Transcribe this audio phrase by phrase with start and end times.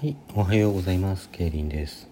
[0.00, 1.28] はい、おはようございます。
[1.28, 2.08] ケイリンです。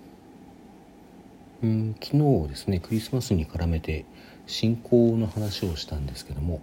[1.63, 4.07] うん、昨日ですね、クリスマスに絡めて
[4.49, 6.61] 信仰の話をしたんですけども、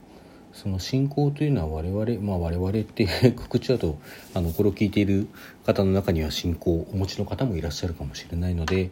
[0.52, 3.98] その信仰というのは我々、まあ我々って 告知だと、
[4.34, 5.30] あの、これを聞いている
[5.66, 8.92] 方の中には信仰をお持ちの方もいらっしゃるかもしれないので、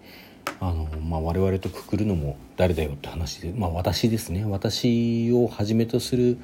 [0.61, 6.37] あの、まあ我々とくくるのも誰だよって話で、まあ私ですね、私をはじめとする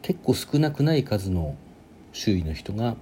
[0.00, 1.56] 結構少なくない数の
[2.14, 2.96] 周囲の人が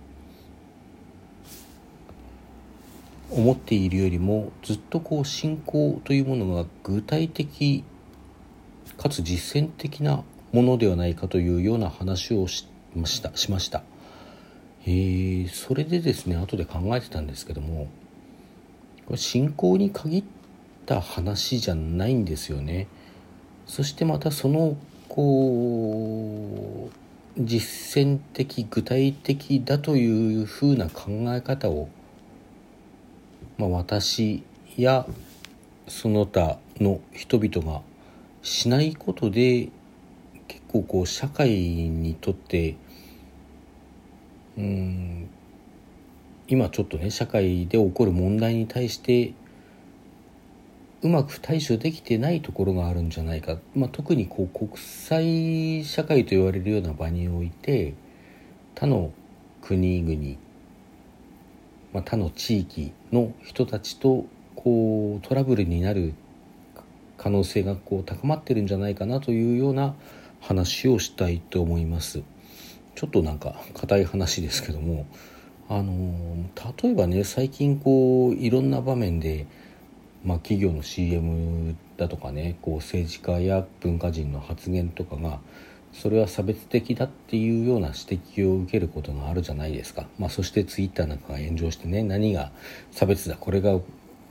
[3.30, 7.84] 思っているよりもずっとこう信仰というものが具体的
[8.96, 13.82] かつ実践的なものではないかというような話をしましたしました。
[14.84, 17.88] えー、それでですね後で考えてたんですけども
[19.06, 20.24] これ信仰に限っ
[20.86, 22.88] た話じゃないんですよね。
[23.66, 24.76] そしてまたその
[25.08, 27.00] こう
[27.38, 31.88] 実践的具体的だというふうな考え方を
[33.60, 34.42] まあ、私
[34.78, 35.04] や
[35.86, 37.82] その他の人々が
[38.40, 39.68] しないことで
[40.48, 42.76] 結構こう社会にとって
[44.56, 45.28] うん
[46.48, 49.34] 今ちょっとね社会で起こる問題に対して
[51.02, 57.92] うまく対処できてないところがあるんじゃないか、まあ、特にこう国際社会と言われるような場において
[58.74, 59.12] 他の
[59.60, 60.38] 国々
[61.92, 66.14] まあ、他の地域の人たちとこうトラブルになる
[67.16, 69.94] 可能性がこう高まってるんじゃないかなというような
[70.40, 72.22] 話をしたいと思います。
[72.94, 75.06] ちょっとなんか硬い話ですけども。
[75.70, 76.50] あの
[76.82, 79.46] 例えばね最近こういろんな場面で、
[80.24, 85.38] まあ、企業の CM だとかねこう政治家や文化人の発言とかが
[85.92, 92.52] それは差別的だっていうような指摘を受けることがあるじゃないですか、まあ、そしてツイッターなんかが炎上してね何が
[92.90, 93.78] 差別だこれが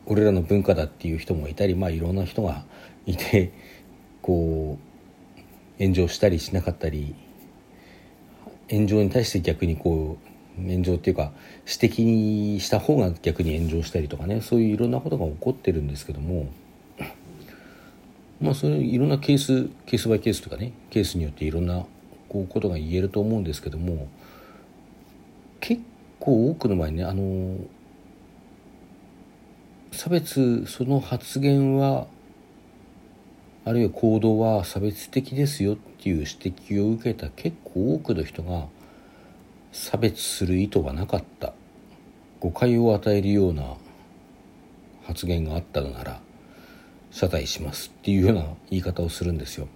[0.05, 2.63] 俺らの文化だっていう人もいたりまあいろんな人が
[3.05, 3.51] いて
[4.21, 4.77] こ
[5.77, 7.13] う炎上したりしなかったり
[8.69, 10.29] 炎上に対して逆にこう
[10.61, 11.31] 炎上っていうか
[11.65, 16.47] 指摘にした方が逆に炎上したりとかねそういういろんなことが起こってるんですけども
[18.41, 21.85] まあそういろんなケースケースバイケースとかねケースによっていろんな
[22.29, 24.07] こうことが言えると思うんですけども
[25.59, 25.81] 結
[26.19, 27.57] 構多くの場合ねあの
[29.91, 32.07] 差別その発言は
[33.65, 38.67] あるいは行動は差別的ですよっていう指摘を受けた結構多くの人が
[39.71, 41.53] 差別する意図はなかった。
[42.39, 43.75] 誤解を与えるような
[45.05, 46.21] 発言があったのなら
[47.19, 49.67] 謝罪しますっていうような言い方をするんですよ。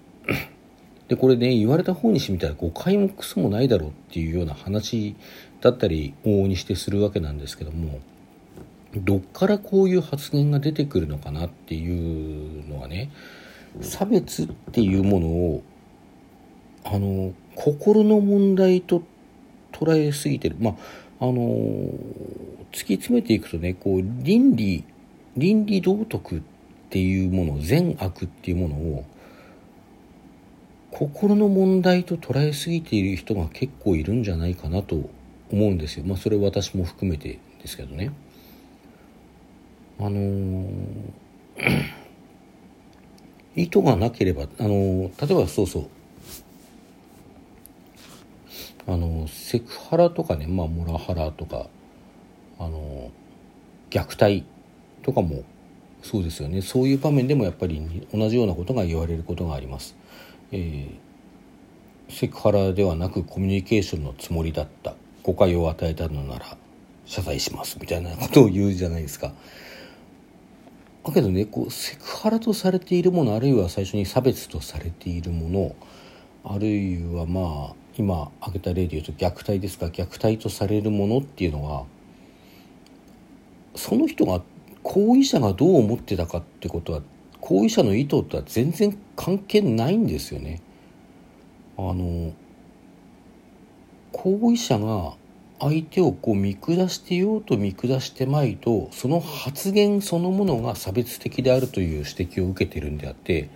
[1.09, 5.17] でこれね言われた方にしてみたら誤解もクソもないだろうっていうような話
[5.59, 7.99] だったり往々にしてするわけなんですけども
[8.95, 13.11] どっからこういう発言が出てくるのかなっていうのはね
[13.81, 15.63] 差別っていうものを
[16.85, 19.03] あの心の問題と
[19.73, 20.75] 捉えすぎてるまあ
[21.19, 21.33] あの
[22.71, 24.85] 突き詰めていくとねこう倫理
[25.35, 26.41] 倫理道徳っ
[26.93, 29.03] ていうもの善悪っていうものを
[30.91, 35.09] 心の問題と捉えすぎている人が結構いるんじゃないかなと
[35.51, 36.05] 思うんですよ。
[36.05, 38.11] まあそれ私も含めてですけどね。
[39.99, 40.67] あのー
[43.55, 45.87] 意図がなければあのー例えばそうそう。
[48.85, 51.65] あのセクハラとかねまあモラハラとか
[52.59, 53.09] あの
[53.89, 54.45] 虐待
[55.01, 55.43] とかも
[56.03, 56.62] そうですよね。
[56.62, 57.81] そういう場面でもやっぱり
[58.14, 59.96] 同じようなことが言われることがあります、
[60.52, 64.94] えー、セクハラではなくコミュニケーションのつもりだった。
[65.24, 66.58] 誤解を与えたのなら
[67.06, 67.78] 謝罪します。
[67.80, 69.34] みたいなことを言うじゃないですか。
[71.06, 75.75] だけどねこうセクハラとされているものあるいは最初に差別とされているもの
[76.44, 79.85] あるいはまあ今挙げた例で言うと虐待ですか？
[79.85, 81.85] 虐待とされるものっていうのは
[83.76, 84.41] その人が
[84.84, 87.02] 行為者がどう思ってたかってことは
[87.40, 90.62] 行為者の意図とは全然関係ないんですよね。
[91.78, 92.34] あの
[94.12, 95.14] 行為者が
[95.59, 103.50] 相手をこう見下してようと見下してまいとその発言そのものが差別的であるという指摘を受けてるんであって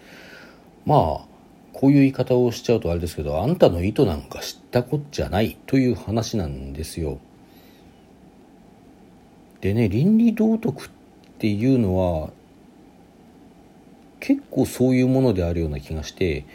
[0.86, 1.26] まあ
[1.74, 7.20] こういう言い方をしちゃうとあれですけどあんたの意図なんか知ったこっちゃないという話なんですよ。
[9.62, 10.90] でね倫理道徳
[11.38, 12.32] っていうのは
[14.20, 16.46] 結構そういうものであるような気がして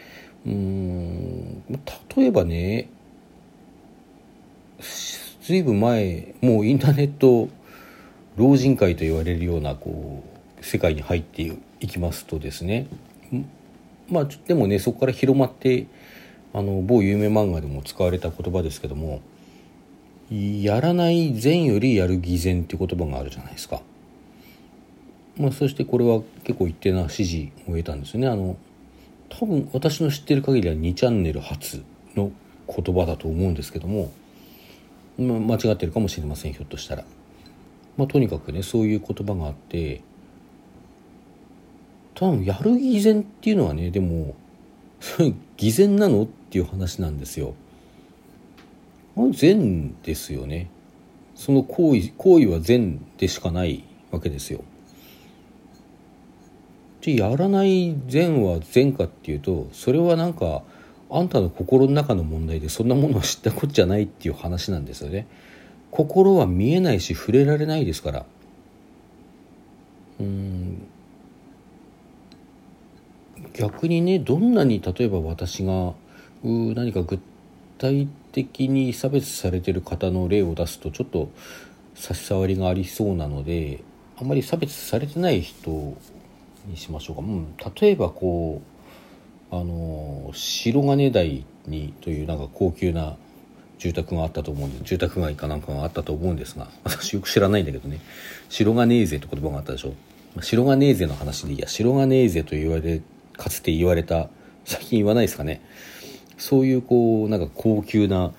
[0.45, 1.63] うん
[2.17, 2.89] 例えばね
[5.41, 7.47] ずいぶん前もうインターネット
[8.35, 10.21] 老人会と言われるようなこ
[10.61, 12.87] う世界に入っていきますとですね
[14.09, 15.87] まあでもねそこから広まって
[16.53, 19.21] あの某有名漫画でも使われた言葉ですけども
[20.29, 23.81] やらない善よりやる偽善って言葉があるじゃないですか。
[25.37, 28.27] まあ、そしてこれは結構一定な支持を得たんですよね。
[28.27, 28.55] あの
[29.29, 31.83] 多分私の知ってる限りは2チャンネル初
[32.15, 32.31] の
[32.67, 34.11] 言葉だと思うんですけども、
[35.17, 37.05] まあ、間違ってるかもしれませんひょっとしたら。
[37.97, 40.01] まあ、とにかくねそういう言葉があって
[42.15, 44.35] 多分やる偽善っていうのはねでも
[44.99, 47.55] それ 偽善なのっていう話なんですよ。
[49.31, 50.69] 善ですよね。
[51.35, 54.63] その行為行為は善でしかないわけですよ。
[57.03, 60.63] でやらない善は善かっていうとそれはなんか
[61.09, 65.27] あんたの心の中の問題でそんなものは知ったこっちゃないっていう話なんですよね。
[65.91, 68.25] 心は見えないし触れられないですから
[70.19, 70.87] うん
[73.53, 75.93] 逆にねどんなに例えば私が
[76.43, 77.19] う何か具
[77.77, 81.29] 体的に差別されてる方の例を出すとちょっと
[81.93, 83.83] 差し障りがありそうなので
[84.19, 85.95] あんまり差別されてない人
[86.65, 88.61] にしましょうか、うん、例えばこ
[89.51, 93.15] うあの白金台にというなんか高級な
[93.77, 97.99] 住宅があったと思うんで住宅街かなんかがあったと思うんですが私よく知らないんだけどね。
[98.49, 99.93] 白金ーゼって言葉があったでしょ。
[100.41, 101.67] 白金ーゼの話でいや。
[101.67, 103.01] 白金ーゼと言われ
[103.37, 104.29] かつて言われた
[104.65, 105.61] 最近言わないですかね。
[106.37, 108.31] そういうこうなんか高級な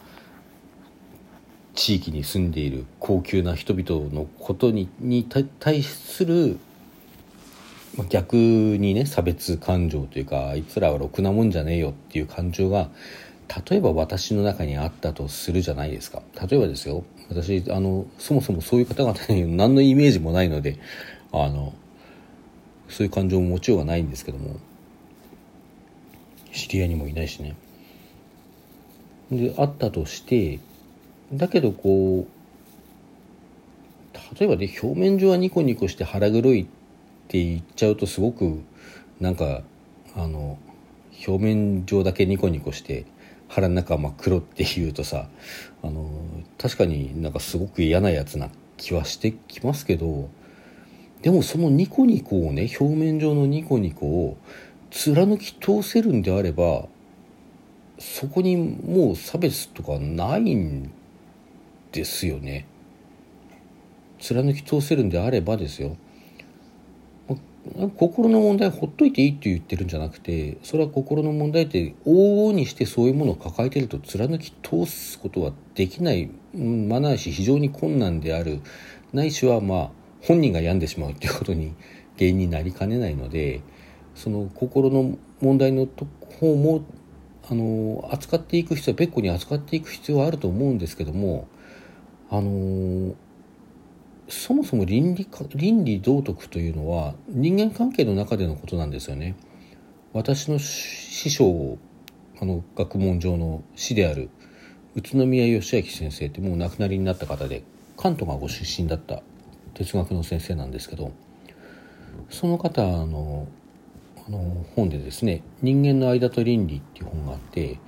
[1.74, 5.28] 地域に住んでいる高級な人々のことにに
[5.60, 6.58] 対する
[8.08, 12.88] 逆にね差別感情というかあいつらはろくなもんじゃねえよっていう感情が
[13.68, 16.22] 例えば私の中にあったとするじゃないですか。
[16.48, 20.78] 例えばですよ私あのそもそもそういう方々に 何のイメージもないので
[21.30, 21.72] あの
[22.88, 24.56] そういう感情も持ちようがないんですけども
[26.52, 27.54] 知り合いにもいないしね。
[29.30, 30.58] であったとして
[31.32, 32.34] だけどこう
[34.38, 36.83] 例えばね表面上はニコニコして腹黒いって
[37.24, 38.62] って言っちゃうとすごく
[39.20, 39.62] なんか
[40.14, 40.58] あの
[41.26, 43.06] 表面上だけニコニコして
[43.48, 45.28] 腹の中真っ黒って言うとさ
[45.82, 46.10] あの
[46.58, 50.28] 確かになんかすごく嫌なやつな気はしてきますけど
[51.22, 54.36] でもそのニコニコをね表面上のニコニコを
[54.90, 56.86] 貫き通せるんであれば
[57.98, 60.92] そこにもう差別とかないん
[61.92, 62.66] ですよね。
[64.18, 65.96] 貫き通せるんであればですよ。
[67.96, 78.60] 心の問題ほっといていいって言ってるんじゃなくてそれは心の問題って往々にしてそういうものを抱えてると貫き通すことはできないまないし非常に困難である。
[79.12, 79.90] ないしはまあ
[80.22, 81.74] 本人が病んでしまうっていうことに
[82.18, 83.62] 原因になりかねないので
[84.14, 86.84] その心の問題の方も
[87.48, 91.46] あの扱っていく必要は別個に扱っていく必要はあると思うんですけども
[92.30, 93.14] あの
[94.28, 99.34] そもそも倫理倫理道徳というのは人間関係の中でのことなんですよね。
[100.12, 101.78] 私の師匠
[102.40, 104.30] あの学問上の師である
[104.94, 107.64] 宇都宮義明先生ってもう亡くなりになった方で
[107.96, 109.22] 関東がご出身だった
[109.74, 111.12] 哲学の先生なんですけど
[112.30, 113.48] その方の
[114.26, 117.78] あの本でですね「人間の間と倫理」っていう本があって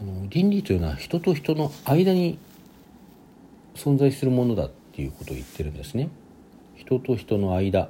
[0.00, 2.38] あの倫理というのは人と人の間に
[3.74, 6.10] 存在するものだってていうことを言ってるんですね。
[6.76, 7.88] 人と人の間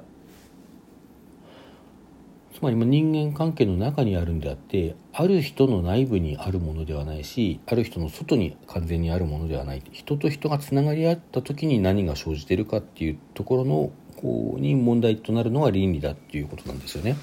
[2.53, 17.15] つまり人間関係の中にあるんであってある人の内部にあるものではないしある人の外に完全にあるものではない人と人がつながり合った時に何が生じてるかっていうところのこうに問題となるのが倫理だっていうことなんですよね。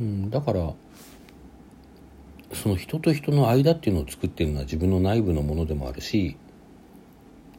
[0.00, 0.72] うん、だから
[2.52, 6.36] その人と人の間っていうのを作ってるのは自分の内部のものでもあるし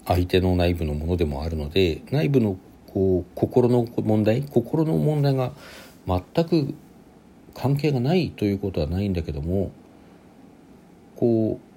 [0.05, 2.57] 相手の内部のものでもあるので内部の
[2.87, 5.53] こう心の問題心の問題が
[6.07, 6.73] 全く
[7.53, 9.71] 関係がないということはないんだけども
[11.15, 11.71] こう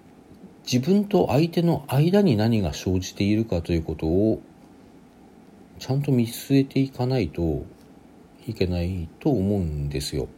[0.64, 4.40] 自分と相手の間に何が生じているかということを
[5.78, 7.64] ちゃんと見据えていかないと
[8.46, 10.28] いけないと思うんですよ。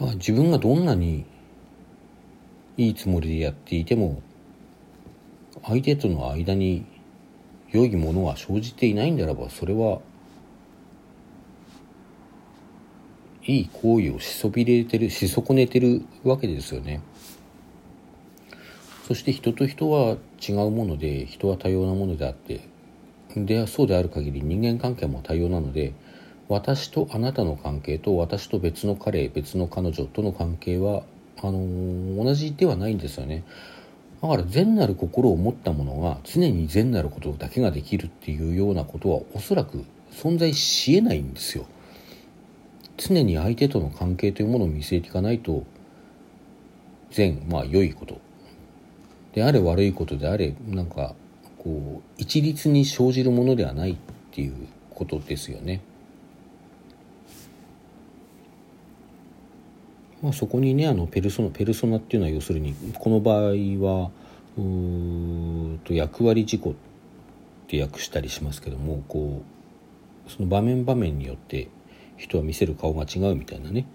[0.00, 1.24] 自分がどんなに
[2.76, 4.20] いいつもりでやっていても
[5.64, 6.84] 相手との間に
[7.70, 10.00] 良いものが生じていないんであればそれは
[13.46, 17.02] いい行為をしそびれてるし損ねてるわけですよね。
[19.06, 22.66] そして人と人は違うもので人は多様なものであって
[23.36, 25.92] でそうである限り人間関係も多様なので
[26.48, 31.02] 私とあなたの関係と私と別の彼別の彼女との関係は
[31.42, 33.44] あのー、同じではないんですよね。
[34.22, 41.66] だから善なる心を持った者が常に善なることだけができるっていうようなことはおそらく存在しえないんですよ。
[42.96, 45.64] 常に相手との関係というものを見据えていかないと
[47.10, 48.20] 善まあ良いこと。
[49.32, 51.14] であれ悪いことであれなんか
[51.58, 53.96] こう一律に生じるものではないっ
[54.30, 54.54] ていう
[54.90, 55.80] ことですよね。
[60.24, 63.52] まあ、そこにねあのペルソナペルソナっていうのは要するにこの場合
[63.84, 64.10] は
[64.56, 66.74] うと役割事故っ
[67.68, 69.42] て訳したりしますけどもこ
[70.26, 71.68] うその場面場面によって
[72.16, 73.86] 人は見せる顔が違うみたいなね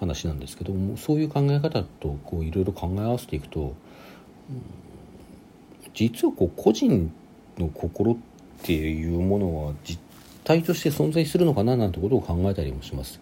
[0.00, 3.74] 話なんですけどもそういう考え方といろいろ考え合わせていくと、
[5.94, 7.12] 実はこう個人
[7.58, 8.16] の心っ
[8.62, 10.00] ていうものは実
[10.42, 13.20] 体として存在するのかななんてことを考えたりもします。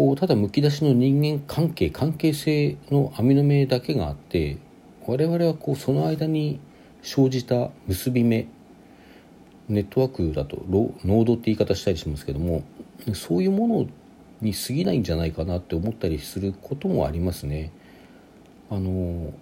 [0.00, 4.56] こうただむき出しの人間関係関係性の網の目だけがあって
[5.06, 6.58] 我々はこうその間に
[7.02, 8.48] 生じた結び目
[9.68, 12.62] ネットワークだとノードって言い方したりしますけども
[13.12, 13.86] そういうもの
[14.40, 17.70] に過ぎないんじゃないかなって思ったりすることもありますね。
[18.70, 19.34] あの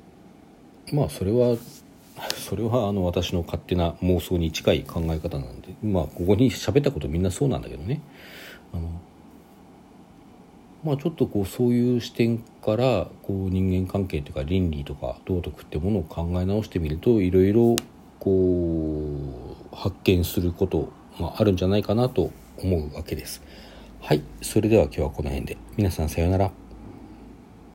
[0.93, 1.57] まあそれは
[2.35, 8.01] それはあの私の勝手な妄想に近い考え方なんでまあここに喋ったことみんなそうなんだけどね
[8.73, 8.89] あの
[10.85, 17.77] まあちょっとこうそういう視点からこう人間関係というか倫理とか道徳ってものを考え直してみるといろいろ
[18.19, 19.17] こ
[19.73, 23.43] う発見することがあるんじゃないかなと思うわけです。
[24.01, 26.68] はいそれでは今日はこの辺で皆さんさようなら。